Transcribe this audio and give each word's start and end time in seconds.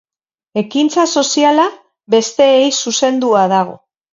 Ekintza 0.61 1.03
soziala 1.17 1.67
besteei 2.15 2.67
zuzendua 2.85 3.45
dago. 3.57 3.79